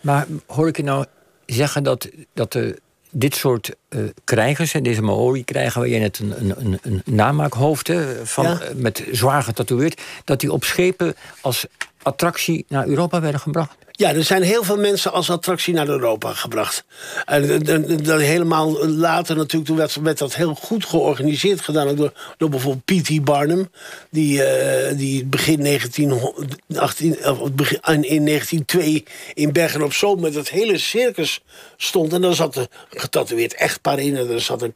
Maar 0.00 0.26
hoor 0.46 0.68
ik 0.68 0.76
je 0.76 0.82
nou 0.82 1.04
zeggen 1.46 1.82
dat, 1.82 2.08
dat 2.34 2.52
de, 2.52 2.78
dit 3.16 3.34
soort 3.34 3.74
uh, 3.88 4.04
krijgers, 4.24 4.72
deze 4.72 5.02
Maori-krijger... 5.02 5.80
waar 5.80 5.90
je 5.90 5.98
net 5.98 6.18
een, 6.18 6.78
een, 6.82 7.02
namaakhoofd 7.04 7.86
hè, 7.86 8.26
van, 8.26 8.44
Ja. 8.44 8.60
eh, 8.60 8.74
met 8.74 9.04
zwaar 9.10 9.42
getatoeëerd... 9.42 10.02
dat 10.24 10.40
die 10.40 10.52
op 10.52 10.64
schepen 10.64 11.14
als 11.40 11.66
attractie 12.02 12.64
naar 12.68 12.86
Europa 12.86 13.20
werden 13.20 13.40
gebracht? 13.40 13.76
Ja, 13.96 14.12
er 14.14 14.24
zijn 14.24 14.42
heel 14.42 14.64
veel 14.64 14.76
mensen 14.78 15.12
als 15.12 15.30
attractie 15.30 15.74
naar 15.74 15.88
Europa 15.88 16.32
gebracht. 16.32 16.84
En 17.24 17.46
dat- 17.46 17.64
dat- 17.66 18.04
dat 18.04 18.20
helemaal 18.20 18.86
later 18.88 19.36
natuurlijk, 19.36 19.64
toen 19.66 19.76
werd, 19.76 19.94
werd 20.02 20.18
dat 20.18 20.34
heel 20.34 20.54
goed 20.54 20.84
georganiseerd 20.84 21.60
gedaan 21.60 21.94
door, 21.96 22.12
door 22.36 22.48
bijvoorbeeld 22.48 22.84
P.T. 23.02 23.24
Barnum, 23.24 23.70
die, 24.10 24.42
eh, 24.44 24.96
die 24.98 25.24
begin 25.24 25.62
1918, 25.62 27.26
of 27.28 27.52
begin, 27.52 27.78
in 28.02 28.24
1902 28.24 29.04
in 29.34 29.52
Bergen 29.52 29.82
op 29.82 29.92
Zoom 29.92 30.20
met 30.20 30.34
het 30.34 30.50
hele 30.50 30.78
circus 30.78 31.40
stond. 31.76 32.12
En 32.12 32.20
daar 32.20 32.34
zat 32.34 32.56
een 32.56 32.68
getatoeëerd 32.90 33.54
echtpaar 33.54 33.98
in, 33.98 34.16
en 34.16 34.30
er 34.30 34.40
zat 34.40 34.62
een, 34.62 34.74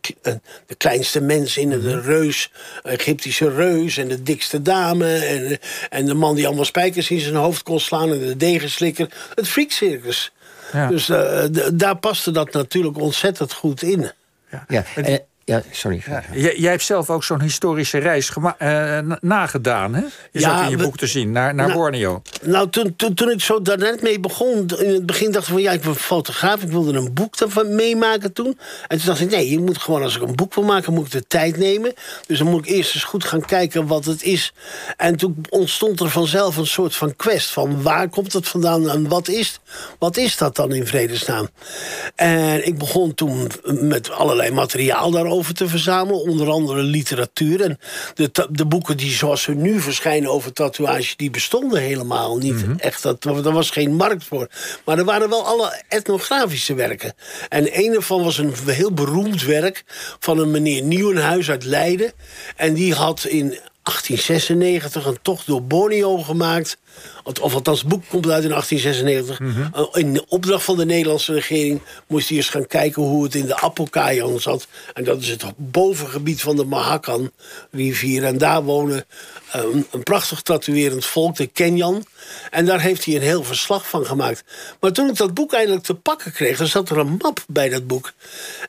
de 0.67 0.75
kleinste 0.77 1.21
mens 1.21 1.57
in, 1.57 1.73
en 1.73 1.81
de 1.81 2.01
reus, 2.01 2.51
een 2.83 2.91
Egyptische 2.93 3.51
reus, 3.55 3.97
en 3.97 4.09
de 4.09 4.23
dikste 4.23 4.63
dame, 4.63 5.15
en, 5.15 5.59
en 5.91 6.07
de 6.07 6.15
man 6.15 6.35
die 6.35 6.47
allemaal 6.47 6.65
spijkers 6.65 7.11
in 7.11 7.21
zijn 7.21 7.35
hoofd 7.35 7.63
kon 7.63 7.81
slaan, 7.81 8.13
en 8.13 8.19
de 8.19 8.37
degenslikker. 8.37 9.08
Het 9.35 9.49
freakcircus. 9.49 10.33
Ja. 10.73 10.89
Dus 10.89 11.09
eh, 11.09 11.45
daar 11.73 11.97
paste 11.97 12.31
dat 12.31 12.53
natuurlijk 12.53 12.99
ontzettend 12.99 13.53
goed 13.53 13.83
in. 13.83 14.11
Ja, 14.69 14.85
en, 14.95 15.21
ja 15.49 15.63
sorry. 15.71 16.03
Jij, 16.33 16.57
jij 16.57 16.71
hebt 16.71 16.83
zelf 16.83 17.11
ook 17.11 17.25
zo'n 17.25 17.41
historische 17.41 17.99
reis 17.99 18.31
eh, 18.59 18.69
na- 18.99 19.19
nagedaan, 19.21 19.95
hè? 19.95 20.03
Is 20.33 20.43
Ja, 20.43 20.55
dat 20.57 20.65
in 20.65 20.71
je 20.71 20.77
we- 20.77 20.83
boek 20.83 20.97
te 20.97 21.07
zien, 21.07 21.31
naar, 21.33 21.55
naar 21.55 21.67
Nou, 21.67 21.79
Borneo. 21.79 22.23
Nou, 22.43 22.71
toen, 22.71 22.97
toen, 22.97 23.15
toen 23.15 23.31
ik 23.31 23.41
zo 23.41 23.63
daar 23.63 23.79
net 23.79 24.03
mee 24.03 24.21
begon, 24.21 24.67
in 24.79 24.91
het 24.95 25.07
begin 25.07 25.33
dacht 25.33 25.47
ik 25.47 25.53
van 25.53 25.63
ja, 25.63 25.73
ik 25.73 25.81
ben 25.81 25.95
fotograaf, 25.97 26.63
ik 26.63 26.69
wilde 26.69 26.93
een 26.99 27.15
boek 27.15 27.37
daarvan 27.39 27.75
meemaken 27.75 28.33
toen. 28.33 28.59
En 28.89 28.97
toen 28.99 29.07
dacht 29.07 29.21
ik, 29.21 29.31
nee, 29.31 29.51
je 29.51 29.59
moet 29.59 29.79
gewoon 29.79 30.03
als 30.03 30.17
ik 30.17 30.23
een 30.23 30.35
boek 30.37 30.55
wil 30.55 30.65
maken, 30.65 30.93
moet 30.93 31.07
ik 31.07 31.13
de 31.13 31.27
tijd 31.27 31.57
nemen. 31.57 31.93
Dus 32.27 32.39
dan 32.39 32.47
moet 32.47 32.67
ik 32.67 32.71
eerst 32.75 32.95
eens 32.95 33.05
goed 33.05 33.25
gaan 33.25 33.45
kijken 33.45 33.87
wat 33.87 34.05
het 34.05 34.23
is. 34.23 34.53
En 34.97 35.17
toen 35.17 35.37
ontstond 35.49 36.01
er 36.01 36.11
vanzelf 36.11 36.57
een 36.57 36.67
soort 36.67 36.97
van 36.97 37.17
quest 37.17 37.51
van 37.51 37.83
waar 37.83 38.09
komt 38.09 38.33
het 38.33 38.49
vandaan 38.49 38.91
en 38.91 39.09
wat 39.09 39.29
is, 39.29 39.61
wat 39.99 40.17
is 40.17 40.37
dat 40.37 40.57
dan 40.57 40.73
in 40.73 40.87
vredesnaam? 40.87 41.49
En 42.15 42.67
ik 42.67 42.79
begon 42.79 43.15
toen 43.15 43.49
met 43.65 44.11
allerlei 44.11 44.51
materiaal 44.51 45.11
daarover 45.11 45.37
te 45.47 45.69
verzamelen, 45.69 46.21
onder 46.21 46.51
andere 46.51 46.83
literatuur. 46.83 47.61
En 47.61 47.79
de, 48.15 48.49
de 48.51 48.67
boeken 48.67 48.97
die 48.97 49.11
zoals 49.11 49.43
ze 49.43 49.55
nu 49.55 49.81
verschijnen 49.81 50.31
over 50.31 50.53
tatoeage, 50.53 51.17
die 51.17 51.31
bestonden 51.31 51.81
helemaal 51.81 52.37
niet. 52.37 52.65
Echt, 52.79 53.03
dat, 53.03 53.23
daar 53.23 53.53
was 53.53 53.71
geen 53.71 53.95
markt 53.95 54.25
voor. 54.25 54.49
Maar 54.85 54.99
er 54.99 55.05
waren 55.05 55.29
wel 55.29 55.47
alle 55.47 55.83
etnografische 55.89 56.75
werken. 56.75 57.15
En 57.49 57.79
een 57.79 57.95
ervan 57.95 58.23
was 58.23 58.39
een 58.39 58.55
heel 58.67 58.93
beroemd 58.93 59.43
werk 59.43 59.85
van 60.19 60.39
een 60.39 60.51
meneer 60.51 60.83
Nieuwenhuis 60.83 61.51
uit 61.51 61.65
Leiden. 61.65 62.13
En 62.57 62.75
die 62.75 62.95
had 62.95 63.25
in 63.25 63.59
1896 63.83 65.07
een 65.07 65.19
tocht 65.23 65.47
door 65.47 65.63
Borneo 65.63 66.19
gemaakt. 66.19 66.79
Of 67.41 67.55
althans, 67.55 67.79
het 67.81 67.89
boek 67.89 68.03
komt 68.09 68.29
uit 68.31 68.43
in 68.45 68.49
1896. 68.51 69.41
Uh, 69.77 70.03
In 70.03 70.13
de 70.13 70.25
opdracht 70.29 70.65
van 70.65 70.77
de 70.77 70.85
Nederlandse 70.85 71.33
regering 71.33 71.81
moest 72.07 72.29
hij 72.29 72.37
eens 72.37 72.49
gaan 72.49 72.67
kijken 72.67 73.03
hoe 73.03 73.25
het 73.25 73.35
in 73.35 73.47
de 73.47 73.57
Apokaian 73.61 74.41
zat. 74.41 74.67
En 74.95 75.05
dat 75.05 75.21
is 75.23 75.29
het 75.29 75.45
bovengebied 75.57 76.41
van 76.41 76.57
de 76.57 76.65
Mahakan-rivier. 76.65 78.25
En 78.25 78.39
daar 78.39 78.63
wonen 78.63 79.05
uh, 79.57 79.63
een, 79.63 79.87
een 79.91 80.03
prachtig 80.03 80.43
tatoeërend 80.43 81.05
volk, 81.07 81.37
de 81.37 81.47
Kenyan. 81.47 82.05
En 82.51 82.65
daar 82.65 82.81
heeft 82.81 83.05
hij 83.05 83.15
een 83.15 83.23
heel 83.23 83.45
verslag 83.45 83.89
van 83.89 84.07
gemaakt. 84.07 84.45
Maar 84.81 84.93
toen 84.93 85.09
ik 85.09 85.17
dat 85.17 85.35
boek 85.35 85.53
eindelijk 85.53 85.85
te 85.85 85.95
pakken 85.95 86.33
kreeg, 86.33 86.59
dan 86.59 86.67
zat 86.67 86.91
er 86.91 86.99
een 86.99 87.17
map 87.23 87.45
bij 87.49 87.69
dat 87.69 87.87
boek. 87.87 88.13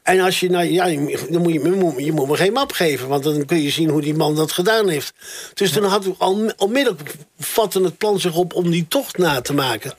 En 0.04 0.20
als 0.20 0.40
je, 0.40 0.50
nou, 0.50 0.66
ja, 0.66 0.86
je- 0.86 1.28
dan 1.30 1.42
moet 1.42 1.54
je, 1.54 1.60
je, 1.64 1.70
moet, 1.70 1.94
je 2.04 2.12
moet 2.12 2.28
me 2.28 2.36
geen 2.36 2.54
map 2.54 2.72
geven, 2.72 3.08
want 3.08 3.24
dan 3.24 3.46
kun 3.46 3.62
je 3.62 3.70
zien 3.70 3.90
hoe 3.90 4.02
die 4.02 4.16
man 4.16 4.36
dat 4.36 4.52
gedaan 4.52 4.88
heeft. 4.90 5.14
Dus 5.54 5.72
toen 5.72 5.84
had 5.84 6.06
ik 6.06 6.16
al 6.18 6.52
onmiddellijk 6.58 7.14
vatte 7.40 7.82
het 7.84 7.98
plan 7.98 8.19
zich 8.20 8.36
op 8.36 8.54
om 8.54 8.70
die 8.70 8.88
tocht 8.88 9.18
na 9.18 9.42
te 9.42 9.54
maken. 9.54 9.94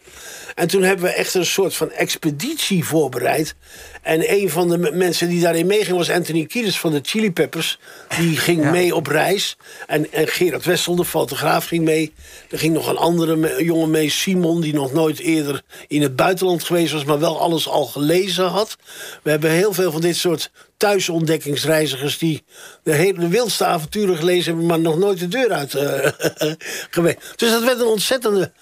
En 0.60 0.68
toen 0.68 0.82
hebben 0.82 1.04
we 1.04 1.12
echt 1.12 1.34
een 1.34 1.46
soort 1.46 1.74
van 1.74 1.90
expeditie 1.90 2.84
voorbereid. 2.84 3.54
En 4.02 4.32
een 4.32 4.50
van 4.50 4.68
de 4.68 4.78
mensen 4.92 5.28
die 5.28 5.40
daarin 5.40 5.66
meeging 5.66 5.96
was 5.96 6.10
Anthony 6.10 6.46
Kiedis 6.46 6.78
van 6.78 6.92
de 6.92 7.00
Chili 7.02 7.32
Peppers. 7.32 7.78
Die 8.18 8.36
ging 8.36 8.70
mee 8.70 8.94
op 8.94 9.06
reis. 9.06 9.56
En, 9.86 10.12
en 10.12 10.28
Gerard 10.28 10.64
Wessel, 10.64 10.96
de 10.96 11.04
fotograaf, 11.04 11.66
ging 11.66 11.84
mee. 11.84 12.12
Er 12.50 12.58
ging 12.58 12.74
nog 12.74 12.88
een 12.88 12.96
andere 12.96 13.36
me- 13.36 13.64
jongen 13.64 13.90
mee, 13.90 14.10
Simon, 14.10 14.60
die 14.60 14.74
nog 14.74 14.92
nooit 14.92 15.18
eerder 15.18 15.62
in 15.88 16.02
het 16.02 16.16
buitenland 16.16 16.64
geweest 16.64 16.92
was, 16.92 17.04
maar 17.04 17.20
wel 17.20 17.40
alles 17.40 17.68
al 17.68 17.84
gelezen 17.84 18.46
had. 18.46 18.76
We 19.22 19.30
hebben 19.30 19.50
heel 19.50 19.72
veel 19.72 19.92
van 19.92 20.00
dit 20.00 20.16
soort 20.16 20.50
thuisontdekkingsreizigers 20.76 22.18
die 22.18 22.42
de 22.82 22.94
hele 22.94 23.28
wildste 23.28 23.64
avonturen 23.64 24.16
gelezen 24.16 24.44
hebben, 24.44 24.66
maar 24.66 24.80
nog 24.80 24.98
nooit 24.98 25.18
de 25.18 25.28
deur 25.28 25.52
uit 25.52 25.74
eh, 25.74 26.10
geweest. 26.90 27.18
Dus 27.36 27.50
dat 27.50 27.64
werd 27.64 27.80
een 27.80 27.86
ontzettende, 27.86 28.52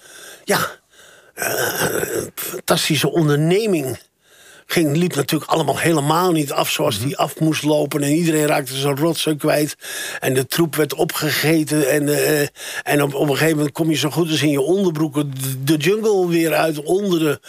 ja, 0.43 0.77
fantastische 2.35 3.11
onderneming. 3.11 3.99
Ging, 4.65 4.95
liep 4.97 5.15
natuurlijk 5.15 5.51
allemaal 5.51 5.77
helemaal 5.77 6.31
niet 6.31 6.51
af 6.51 6.69
zoals 6.71 6.99
die 6.99 7.17
af 7.17 7.39
moest 7.39 7.63
lopen. 7.63 8.03
En 8.03 8.11
iedereen 8.11 8.45
raakte 8.45 8.75
zijn 8.75 8.97
rotzooi 8.97 9.35
kwijt. 9.35 9.75
En 10.19 10.33
de 10.33 10.45
troep 10.45 10.75
werd 10.75 10.93
opgegeten. 10.93 11.89
En, 11.89 12.09
eh, 12.09 12.47
en 12.83 13.01
op, 13.01 13.13
op 13.13 13.29
een 13.29 13.35
gegeven 13.35 13.55
moment 13.55 13.73
kom 13.73 13.89
je 13.89 13.97
zo 13.97 14.09
goed 14.09 14.29
als 14.29 14.41
in 14.41 14.49
je 14.49 14.61
onderbroeken 14.61 15.33
de- 15.63 15.77
jungle 15.77 16.27
weer 16.27 16.53
uit 16.53 16.83
onder 16.83 17.19
de 17.19 17.39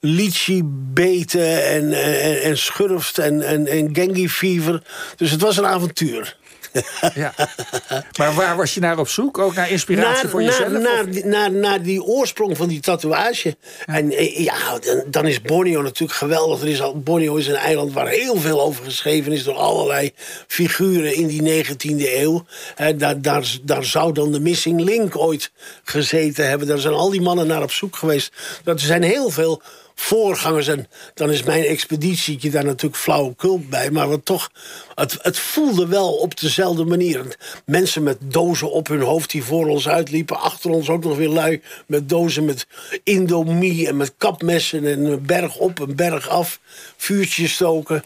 lychee-beten 0.00 1.66
en, 1.66 1.92
en, 1.92 2.42
en 2.42 2.58
schurft 2.58 3.18
en, 3.18 3.42
en, 3.42 3.66
en 3.66 4.28
fever. 4.28 4.82
Dus 5.16 5.30
het 5.30 5.40
was 5.40 5.56
een 5.56 5.66
avontuur. 5.66 6.36
Ja. 7.14 7.34
Maar 8.18 8.34
waar 8.34 8.56
was 8.56 8.74
je 8.74 8.80
naar 8.80 8.98
op 8.98 9.08
zoek? 9.08 9.38
Ook 9.38 9.54
naar 9.54 9.70
inspiratie 9.70 10.22
naar, 10.22 10.30
voor 10.30 10.42
jezelf? 10.42 10.70
Naar, 10.70 10.80
of- 10.80 11.24
naar, 11.24 11.50
die- 11.50 11.50
naar, 11.58 11.82
die 11.82 12.02
oorsprong 12.02 12.56
van 12.56 12.68
die 12.68 12.80
tatoeage. 12.80 13.56
En 13.86 14.12
eh, 14.12 14.38
ja, 14.44 14.78
dan, 14.78 15.04
dan 15.06 15.26
is 15.26 15.40
Borneo 15.40 15.82
natuurlijk 15.82 16.18
geweldig. 16.18 16.60
Er 16.60 16.68
is 16.68 16.82
al, 16.82 16.98
Borneo 17.00 17.36
is 17.36 17.46
een 17.46 17.54
eiland 17.54 17.92
waar 17.92 18.08
heel 18.08 18.36
veel 18.36 18.60
over 18.60 18.84
geschreven 18.84 19.32
is... 19.32 19.44
door 19.44 19.54
allerlei 19.56 20.12
figuren 20.46 21.14
in 21.14 21.26
die 21.26 21.64
19e 21.64 21.76
eeuw. 22.16 22.44
Daar, 22.96 23.20
daar 23.62 23.84
zou 23.84 24.12
dan 24.12 24.32
de 24.32 24.40
Missing 24.40 24.80
Link 24.80 25.16
ooit 25.16 25.50
gezeten 25.84 26.48
hebben. 26.48 26.68
Daar 26.68 26.78
zijn 26.78 26.94
al 26.94 27.10
die 27.10 27.20
mannen 27.20 27.46
naar 27.46 27.62
op 27.62 27.72
zoek 27.72 27.96
geweest. 27.96 28.32
Dat 28.64 28.80
er 28.80 28.86
zijn 28.86 29.02
heel 29.02 29.30
veel 29.30 29.62
voorgangers. 30.00 30.68
En 30.68 30.88
dan 31.14 31.30
is 31.30 31.42
mijn 31.42 31.64
expeditietje 31.64 32.50
daar 32.50 32.64
natuurlijk 32.64 32.96
flauwekul 32.96 33.60
bij. 33.68 33.90
Maar 33.90 34.08
wat 34.08 34.24
toch, 34.24 34.50
het, 34.94 35.18
het 35.22 35.38
voelde 35.38 35.86
wel 35.86 36.12
op 36.12 36.40
dezelfde 36.40 36.84
manier. 36.84 37.36
Mensen 37.64 38.02
met 38.02 38.18
dozen 38.20 38.70
op 38.70 38.88
hun 38.88 39.00
hoofd 39.00 39.30
die 39.30 39.44
voor 39.44 39.66
ons 39.66 39.88
uitliepen. 39.88 40.40
Achter 40.40 40.70
ons 40.70 40.88
ook 40.88 41.04
nog 41.04 41.16
weer 41.16 41.28
lui 41.28 41.62
met 41.86 42.08
dozen 42.08 42.44
met 42.44 42.66
indomie 43.04 43.88
en 43.88 43.96
met 43.96 44.12
kapmessen. 44.18 44.86
En 44.86 45.04
een 45.04 45.26
berg 45.26 45.56
op, 45.56 45.78
een 45.78 45.96
berg 45.96 46.28
af. 46.28 46.60
Vuurtjes 46.96 47.52
stoken. 47.52 48.04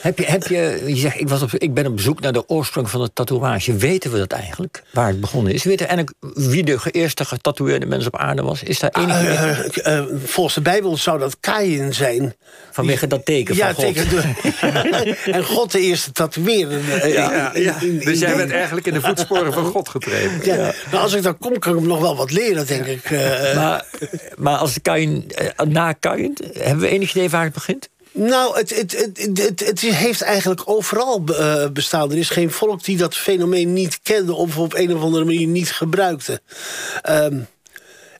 Heb 0.00 0.18
je, 0.18 0.24
heb 0.24 0.46
je, 0.46 0.82
je 0.86 0.96
zegt, 0.96 1.20
ik, 1.20 1.28
was 1.28 1.42
op, 1.42 1.52
ik 1.52 1.74
ben 1.74 1.86
op 1.86 2.00
zoek 2.00 2.20
naar 2.20 2.32
de 2.32 2.48
oorsprong 2.48 2.90
van 2.90 3.00
de 3.00 3.10
tatoeage. 3.12 3.76
Weten 3.76 4.12
we 4.12 4.18
dat 4.18 4.32
eigenlijk? 4.32 4.82
Waar 4.92 5.08
het 5.08 5.20
begonnen 5.20 5.52
is? 5.52 5.64
Weten 5.64 5.86
we 5.86 5.92
eigenlijk 5.92 6.38
wie 6.50 6.64
de 6.64 6.90
eerste 6.90 7.24
getatoeëerde 7.24 7.86
mens 7.86 8.06
op 8.06 8.16
aarde 8.16 8.42
was? 8.42 8.62
Is 8.62 8.78
daar 8.78 8.90
enig 8.90 9.22
Eh, 9.24 9.50
eh, 9.50 9.98
eh, 9.98 10.04
volgens 10.24 10.54
de 10.54 10.60
Bijbel 10.60 10.96
zou 10.96 11.18
dat 11.18 11.33
Kain 11.40 11.94
zijn. 11.94 12.34
vanwege 12.70 13.06
dat 13.06 13.24
teken 13.24 13.54
ja, 13.56 13.74
van 13.74 13.84
God? 13.84 13.94
teken 13.94 14.08
de- 14.08 15.16
en 15.38 15.44
God 15.44 15.72
de 15.72 15.80
eerste 15.80 16.12
tatoeëerder. 16.12 16.90
eh, 17.02 17.12
Ja, 17.12 17.52
in- 17.54 17.62
ja. 17.62 17.80
in- 17.80 17.88
in- 17.88 17.98
Dus 17.98 18.18
jij 18.18 18.36
bent 18.36 18.50
eigenlijk 18.50 18.86
in 18.86 18.92
de 18.94 19.00
voetsporen 19.00 19.52
van 19.52 19.64
God 19.64 19.88
getreden. 19.88 20.40
Ja, 20.44 20.56
Nou, 20.90 21.02
als 21.02 21.12
ik 21.12 21.22
daar 21.22 21.34
kom, 21.34 21.58
kan 21.58 21.72
ik 21.72 21.78
hem 21.78 21.88
nog 21.88 22.00
wel 22.00 22.16
wat 22.16 22.30
leren, 22.30 22.66
denk 22.66 22.86
ik. 22.86 23.04
eh. 23.04 23.54
Maar, 23.56 23.84
maar 24.36 24.56
als 24.56 24.78
eh, 24.82 25.66
na 25.66 25.92
Kain, 25.92 26.36
hebben 26.52 26.78
we 26.84 26.88
enig 26.88 27.10
idee 27.10 27.30
waar 27.30 27.44
het 27.44 27.52
begint? 27.52 27.88
Nou, 28.12 28.58
het, 28.58 28.76
het, 28.76 28.92
het, 29.16 29.38
het, 29.38 29.66
het 29.66 29.80
heeft 29.80 30.22
eigenlijk 30.22 30.62
overal 30.64 31.24
eh, 31.38 31.66
bestaan. 31.72 32.10
Er 32.10 32.16
is 32.18 32.28
geen 32.30 32.50
volk 32.50 32.84
die 32.84 32.96
dat 32.96 33.16
fenomeen 33.16 33.72
niet 33.72 33.98
kende 34.02 34.34
of 34.34 34.58
op 34.58 34.74
een 34.74 34.94
of 34.94 35.02
andere 35.02 35.24
manier 35.24 35.46
niet 35.46 35.72
gebruikte. 35.72 36.40
Ehm, 37.02 37.38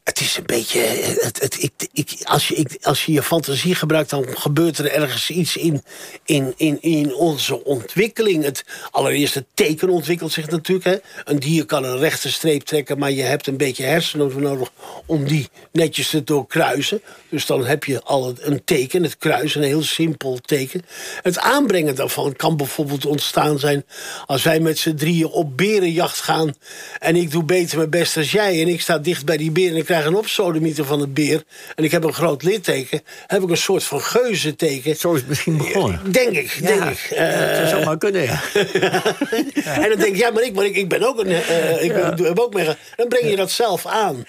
het 0.04 0.20
is 0.20 0.36
een 0.36 0.46
beetje. 0.46 0.80
Het, 0.80 1.40
het, 1.40 1.62
ik, 1.62 1.72
ik, 1.92 2.18
als, 2.24 2.48
je, 2.48 2.54
ik, 2.54 2.78
als 2.82 3.04
je 3.04 3.12
je 3.12 3.22
fantasie 3.22 3.74
gebruikt, 3.74 4.10
dan 4.10 4.26
gebeurt 4.34 4.78
er 4.78 4.92
ergens 4.92 5.30
iets 5.30 5.56
in, 5.56 5.82
in, 6.24 6.54
in, 6.56 6.78
in 6.82 7.14
onze 7.14 7.64
ontwikkeling. 7.64 8.44
Het 8.44 8.64
allereerste 8.90 9.44
teken 9.54 9.88
ontwikkelt 9.88 10.32
zich 10.32 10.50
natuurlijk. 10.50 10.84
Hè. 10.86 10.96
Een 11.32 11.38
dier 11.38 11.64
kan 11.64 11.84
een 11.84 11.98
rechte 11.98 12.30
streep 12.32 12.62
trekken, 12.62 12.98
maar 12.98 13.10
je 13.10 13.22
hebt 13.22 13.46
een 13.46 13.56
beetje 13.56 13.84
hersenen 13.84 14.42
nodig 14.42 14.70
om 15.06 15.24
die 15.28 15.48
netjes 15.72 16.08
te 16.08 16.24
doorkruisen. 16.24 17.02
Dus 17.28 17.46
dan 17.46 17.66
heb 17.66 17.84
je 17.84 18.02
al 18.02 18.26
het- 18.26 18.42
een 18.42 18.64
teken, 18.64 19.02
het 19.02 19.18
kruisen, 19.18 19.62
een 19.62 19.68
heel 19.68 19.82
simpel 19.82 20.38
teken. 20.38 20.82
Het 21.22 21.38
aanbrengen 21.38 21.94
daarvan 21.94 22.36
kan 22.36 22.56
bijvoorbeeld 22.56 23.06
ontstaan 23.06 23.58
zijn 23.58 23.84
als 24.26 24.42
wij 24.42 24.60
met 24.60 24.78
z'n 24.78 24.94
drieën 24.94 25.26
op 25.26 25.56
berenjacht 25.56 26.20
gaan. 26.20 26.54
En 26.98 27.16
ik 27.16 27.30
doe 27.30 27.44
beter 27.44 27.76
mijn 27.76 27.90
best 27.90 28.16
als 28.16 28.30
jij. 28.30 28.60
En 28.62 28.68
ik 28.68 28.80
sta 28.80 28.98
dicht 28.98 29.24
bij 29.24 29.36
die 29.36 29.50
beren 29.50 29.84
en 29.94 30.00
ik 30.00 30.04
krijg 30.04 30.04
krijg 30.04 30.06
een 30.06 30.14
opsodemieter 30.44 30.84
van 30.84 30.98
de 30.98 31.08
beer... 31.08 31.42
en 31.74 31.84
ik 31.84 31.90
heb 31.90 32.04
een 32.04 32.12
groot 32.12 32.42
litteken, 32.42 33.00
heb 33.26 33.42
ik 33.42 33.50
een 33.50 33.56
soort 33.56 33.84
van 33.84 34.00
geuzenteken. 34.00 34.96
Zo 34.96 35.12
is 35.12 35.20
het 35.20 35.28
misschien 35.28 35.56
begonnen. 35.56 36.12
Denk 36.12 36.36
ik, 36.36 36.58
denk 36.66 36.84
ik. 36.84 37.06
ja, 37.10 37.16
Eh, 37.16 37.60
dat 37.60 37.68
zou 37.68 37.84
maar 37.84 37.98
kunnen, 37.98 38.22
ja. 38.22 38.42
en 39.82 39.88
dan 39.88 39.98
denk 39.98 40.14
ik, 40.14 40.16
ja, 40.16 40.30
maar 40.30 40.42
ik, 40.42 40.54
maar 40.54 40.64
ik, 40.64 40.76
ik 40.76 40.88
ben 40.88 41.02
ook 41.02 41.18
een. 41.18 41.26
eh, 41.30 41.82
ik 41.82 41.92
ben, 41.92 42.22
heb 42.24 42.38
ook 42.38 42.54
mee. 42.54 42.64
Dan 42.96 43.08
breng 43.08 43.30
je 43.30 43.36
dat 43.36 43.50
zelf 43.50 43.86
aan. 43.86 44.24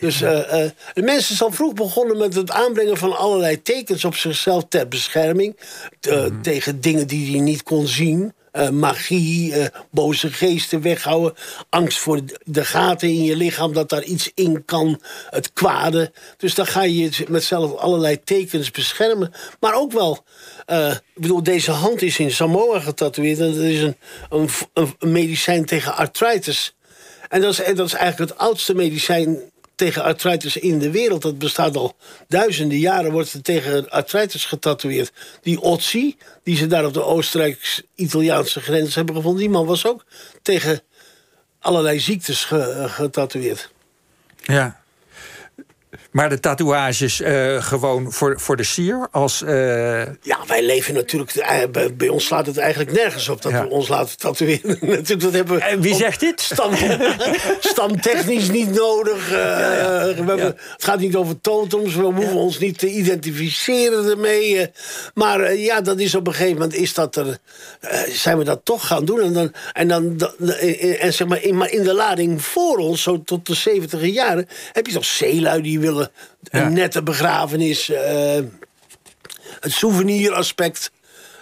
Dus 0.00 0.22
eh, 0.22 0.64
eh, 0.64 0.70
de 0.94 1.02
mensen 1.02 1.36
zijn 1.36 1.52
vroeg 1.52 1.72
begonnen 1.72 2.16
met 2.18 2.34
het 2.34 2.50
aanbrengen 2.50 2.96
van 2.96 3.16
allerlei 3.16 3.62
tekens 3.62 4.04
op 4.04 4.14
zichzelf 4.16 4.64
ter 4.68 4.88
bescherming. 4.88 5.56
eh, 6.00 6.24
Tegen 6.42 6.80
dingen 6.80 7.06
die 7.06 7.30
hij 7.30 7.40
niet 7.40 7.62
kon 7.62 7.86
zien. 7.86 8.32
Eh, 8.52 8.68
magie, 8.68 9.54
eh, 9.54 9.66
boze 9.90 10.32
geesten 10.32 10.80
weghouden. 10.82 11.34
Angst 11.68 11.98
voor 11.98 12.20
de- 12.44 12.64
gaten 12.64 13.08
in 13.08 13.24
je 13.24 13.36
lichaam, 13.36 13.72
dat 13.72 13.88
daar 13.88 14.02
iets 14.02 14.30
in 14.34 14.64
kan. 14.64 15.00
Het 15.30 15.52
kwade. 15.52 16.12
Dus 16.36 16.54
dan 16.54 16.66
ga 16.66 16.82
je 16.82 17.26
met 17.28 17.44
zelf 17.44 17.74
allerlei 17.76 18.20
tekens 18.24 18.70
beschermen. 18.70 19.32
Maar 19.60 19.74
ook 19.74 19.92
wel. 19.92 20.24
eh, 20.66 20.90
ik 20.90 21.20
bedoel, 21.22 21.42
deze 21.42 21.70
hand 21.70 22.02
is 22.02 22.18
in 22.18 22.30
Samoa 22.30 22.80
getatoeëerd. 22.80 23.38
En 23.38 23.46
dat 23.54 23.62
is 23.62 23.82
een, 23.82 23.96
een 24.74 25.12
medicijn 25.12 25.64
tegen 25.64 25.96
arthritis. 25.96 26.74
En 27.28 27.40
dat 27.40 27.52
is, 27.52 27.60
en 27.62 27.74
dat 27.74 27.86
is 27.86 27.92
eigenlijk 27.94 28.30
het 28.30 28.40
oudste 28.40 28.74
medicijn 28.74 29.38
tegen 29.80 30.02
arthritis 30.02 30.56
in 30.56 30.78
de 30.78 30.90
wereld. 30.90 31.22
Dat 31.22 31.38
bestaat 31.38 31.76
al 31.76 31.96
duizenden 32.28 32.78
jaren, 32.78 33.12
wordt 33.12 33.32
er 33.32 33.42
tegen 33.42 33.90
arthritis 33.90 34.44
getatoeëerd. 34.44 35.12
Die 35.42 35.60
Otzi, 35.60 36.16
die 36.42 36.56
ze 36.56 36.66
daar 36.66 36.84
op 36.84 36.94
de 36.94 37.04
Oostenrijks-Italiaanse 37.04 38.60
grens 38.60 38.94
hebben 38.94 39.14
gevonden... 39.14 39.40
die 39.40 39.50
man 39.50 39.66
was 39.66 39.86
ook 39.86 40.04
tegen 40.42 40.82
allerlei 41.58 42.00
ziektes 42.00 42.44
ge- 42.44 42.84
getatoeëerd. 42.88 43.70
Ja. 44.42 44.80
Maar 46.10 46.28
de 46.28 46.40
tatoeages 46.40 47.20
eh, 47.20 47.62
gewoon 47.62 48.12
voor, 48.12 48.40
voor 48.40 48.56
de 48.56 48.62
sier 48.62 49.08
als... 49.10 49.42
eh, 49.42 50.02
Ja, 50.02 50.38
wij 50.46 50.62
leven 50.64 50.94
natuurlijk... 50.94 51.34
eh, 51.34 51.58
Bij, 51.72 51.94
bij 51.94 52.08
ons 52.08 52.24
slaat 52.24 52.46
het 52.46 52.58
eigenlijk 52.58 52.92
nergens 52.92 53.28
op 53.28 53.42
dat 53.42 53.52
Ja. 53.52 53.62
we 53.62 53.68
ons 53.70 53.88
laten 53.88 54.16
tatoeëren. 54.18 54.68
natuurlijk, 54.80 55.20
dat 55.20 55.32
hebben 55.32 55.54
we 55.54 55.62
En 55.62 55.80
wie 55.80 55.94
zegt 55.94 56.20
dit? 56.20 56.40
Stam, 56.40 56.72
stamtechnisch 57.60 58.48
niet 58.50 58.70
nodig. 58.74 59.28
we 59.28 59.34
hebben- 60.16 60.38
Het 60.72 60.84
gaat 60.84 60.98
niet 61.00 61.16
over 61.16 61.40
totems. 61.40 61.94
We 61.94 62.02
hoeven 62.02 62.34
ons 62.34 62.58
niet 62.58 62.78
te 62.78 62.90
identificeren 62.90 64.10
ermee. 64.10 64.70
maar 65.14 65.54
ja, 65.54 65.80
dat 65.80 65.98
is 65.98 66.14
op 66.14 66.26
een 66.26 66.32
gegeven 66.32 66.52
moment 66.54 66.74
is 66.74 66.94
dat 66.94 67.16
er, 67.16 67.38
zijn 68.08 68.38
we 68.38 68.44
dat 68.44 68.60
toch 68.64 68.86
gaan 68.86 69.04
doen. 69.04 69.20
En, 69.20 69.32
dan, 69.32 69.52
en, 69.72 69.88
dan, 69.88 70.16
da- 70.16 70.32
en 70.98 71.12
zeg 71.12 71.26
maar 71.28 71.42
in, 71.42 71.56
maar 71.56 71.70
in 71.70 71.82
de 71.82 71.94
lading 71.94 72.42
voor 72.42 72.76
ons, 72.76 73.02
zo 73.02 73.22
tot 73.24 73.46
de 73.46 73.54
70 73.54 74.04
jaren... 74.06 74.48
heb 74.72 74.86
je 74.86 74.92
toch 74.92 75.04
zeelui 75.04 75.62
die 75.62 75.80
willen 75.80 75.99
Een 76.50 76.72
nette 76.72 77.02
begrafenis... 77.02 77.88
eh, 77.88 78.40
het 79.60 79.72
souveniraspect... 79.72 80.90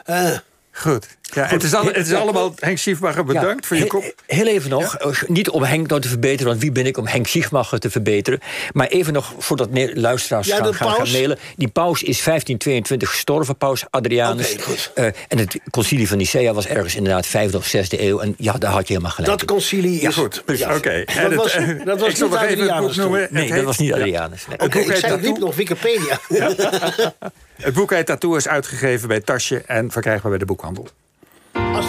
eh, 0.05 0.39
goed. 0.73 1.18
Ja, 1.35 1.47
het, 1.47 1.63
is 1.63 1.75
al, 1.75 1.85
het 1.85 2.07
is 2.07 2.13
allemaal... 2.13 2.55
Henk 2.59 2.79
Schiefmacher, 2.79 3.25
bedankt 3.25 3.63
Ja, 3.63 3.67
voor 3.69 3.77
je 3.77 3.87
kop. 3.87 4.15
Heel 4.27 4.47
even 4.47 4.71
nog, 4.71 4.97
eh, 4.97 5.23
niet 5.27 5.51
om 5.51 5.63
Henk 5.63 5.89
nou 5.89 6.01
te 6.01 6.09
verbeteren, 6.09 6.47
want 6.47 6.61
wie 6.61 6.73
ben 6.73 6.87
ik 6.87 6.97
om 6.97 7.07
Henk 7.07 7.27
Schiefmacher 7.27 7.79
te 7.79 7.91
verbeteren. 7.91 8.41
Maar 8.73 8.87
even 8.87 9.13
nog, 9.13 9.35
voordat 9.39 9.69
luisteraars 9.95 10.47
Ja, 10.47 10.57
gaan, 10.57 10.75
gaan, 10.75 10.91
gaan 10.91 11.11
mailen. 11.11 11.39
Die 11.57 11.69
paus 11.69 12.03
is 12.03 12.23
1522 12.25 13.11
gestorven, 13.11 13.57
paus 13.57 13.85
Adrianus. 13.91 14.53
Oké, 14.53 14.63
goed. 14.63 14.91
Eh, 14.95 15.05
en 15.05 15.39
het 15.39 15.61
concilie 15.71 16.09
van 16.09 16.17
Nicea 16.17 16.53
was 16.53 16.67
ergens 16.67 16.95
inderdaad 16.95 17.27
5e 17.27 17.55
of 17.57 17.67
6e 17.77 18.01
eeuw. 18.01 18.19
En 18.19 18.35
ja, 18.39 18.53
daar 18.53 18.73
had 18.73 18.87
je 18.87 18.93
helemaal 18.93 19.15
gelijk. 19.15 19.39
dat 19.39 19.45
concilie 19.49 20.01
is... 20.01 20.15
Goed, 20.15 20.43
ja. 20.47 20.77
oké. 20.77 20.91
En 20.91 21.23
Dat 21.23 21.31
het, 21.31 21.35
was, 21.35 21.53
eh, 21.55 21.85
dat 21.85 22.01
was 22.01 22.09
ik 22.09 22.17
zal 22.17 22.29
niet 22.29 22.37
nog 22.39 22.47
even 22.49 22.59
het 22.59 22.69
boek 22.69 22.69
Adrianus 22.69 22.95
toen. 22.95 23.03
noemen. 23.03 23.29
nee, 23.31 23.53
dat 23.53 23.65
was 23.65 23.79
niet 23.79 23.89
ja. 23.89 23.95
Adrianus. 23.97 24.47
nee. 24.47 24.85
Ik 24.85 24.97
zei 24.97 25.21
niet 25.21 25.39
nog 25.39 25.55
Wikipedia. 25.57 26.21
Het 27.59 27.75
boek 27.75 27.91
heet 27.91 28.07
Tattoo 28.07 28.35
is 28.35 28.49
uitgegeven 28.49 29.09
bij 29.09 29.21
Tasje 29.21 29.63
en 29.67 29.91
verkrijgbaar 29.91 30.31
bij 30.31 30.39
de 30.39 30.45
boekhandel. 30.45 30.89